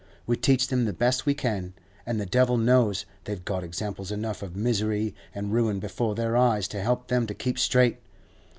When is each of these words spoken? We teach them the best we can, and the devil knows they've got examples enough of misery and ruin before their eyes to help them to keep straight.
We 0.25 0.35
teach 0.35 0.69
them 0.69 0.85
the 0.85 0.93
best 0.93 1.27
we 1.27 1.35
can, 1.35 1.75
and 2.07 2.19
the 2.19 2.25
devil 2.25 2.57
knows 2.57 3.05
they've 3.25 3.45
got 3.45 3.63
examples 3.63 4.11
enough 4.11 4.41
of 4.41 4.55
misery 4.55 5.13
and 5.35 5.53
ruin 5.53 5.79
before 5.79 6.15
their 6.15 6.35
eyes 6.35 6.67
to 6.69 6.81
help 6.81 7.07
them 7.09 7.27
to 7.27 7.35
keep 7.35 7.59
straight. 7.59 7.99